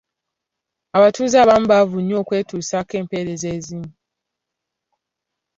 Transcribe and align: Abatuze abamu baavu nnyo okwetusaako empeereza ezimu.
Abatuze 0.97 1.35
abamu 1.39 1.65
baavu 1.71 1.97
nnyo 2.01 2.15
okwetusaako 2.21 2.93
empeereza 3.01 3.47
ezimu. 3.57 3.89